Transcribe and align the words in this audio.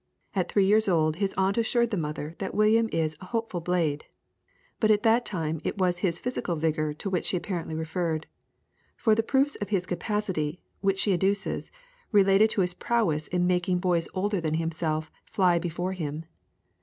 At 0.35 0.51
three 0.51 0.65
years 0.65 0.89
old 0.89 1.17
his 1.17 1.35
aunt 1.37 1.59
assured 1.59 1.91
the 1.91 1.95
mother 1.95 2.33
that 2.39 2.55
William 2.55 2.89
is 2.91 3.15
"a 3.21 3.25
hopeful 3.25 3.61
blade," 3.61 4.05
but 4.79 4.89
at 4.89 5.03
that 5.03 5.25
time 5.27 5.61
it 5.63 5.77
was 5.77 5.99
his 5.99 6.17
physical 6.19 6.55
vigour 6.55 6.91
to 6.95 7.07
which 7.07 7.23
she 7.25 7.37
apparently 7.37 7.75
referred; 7.75 8.25
for 8.97 9.13
the 9.13 9.21
proofs 9.21 9.57
of 9.57 9.69
his 9.69 9.85
capacity, 9.85 10.59
which 10.79 10.97
she 10.97 11.13
adduces, 11.13 11.69
related 12.11 12.49
to 12.49 12.61
his 12.61 12.73
prowess 12.73 13.27
in 13.27 13.45
making 13.45 13.77
boys 13.77 14.09
older 14.15 14.41
than 14.41 14.55
himself 14.55 15.11
fly 15.23 15.59
before 15.59 15.93
him. 15.93 16.25